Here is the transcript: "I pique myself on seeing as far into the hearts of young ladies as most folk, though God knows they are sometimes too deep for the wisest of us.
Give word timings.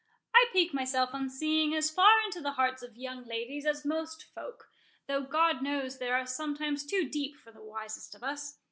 "I 0.33 0.47
pique 0.51 0.73
myself 0.73 1.11
on 1.13 1.29
seeing 1.29 1.75
as 1.75 1.91
far 1.91 2.21
into 2.25 2.41
the 2.41 2.53
hearts 2.53 2.81
of 2.81 2.97
young 2.97 3.23
ladies 3.23 3.67
as 3.67 3.85
most 3.85 4.23
folk, 4.33 4.67
though 5.07 5.21
God 5.21 5.61
knows 5.61 5.99
they 5.99 6.09
are 6.09 6.25
sometimes 6.25 6.83
too 6.87 7.07
deep 7.07 7.35
for 7.37 7.51
the 7.51 7.61
wisest 7.61 8.15
of 8.15 8.23
us. 8.23 8.57